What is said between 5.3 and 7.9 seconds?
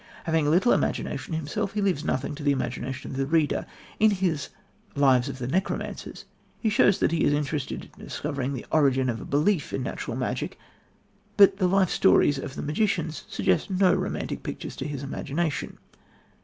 the Necromancers, he shows that he is interested